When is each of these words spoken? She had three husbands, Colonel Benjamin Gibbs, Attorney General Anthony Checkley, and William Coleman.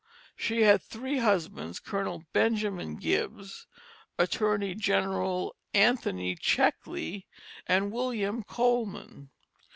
She 0.35 0.63
had 0.63 0.81
three 0.81 1.19
husbands, 1.19 1.79
Colonel 1.79 2.23
Benjamin 2.33 2.95
Gibbs, 2.95 3.67
Attorney 4.17 4.73
General 4.73 5.55
Anthony 5.75 6.35
Checkley, 6.35 7.27
and 7.67 7.91
William 7.91 8.41
Coleman. 8.41 9.29